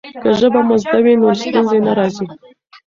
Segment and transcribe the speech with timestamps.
[0.21, 2.27] که ژبه مو زده وي نو ستونزې نه راځي.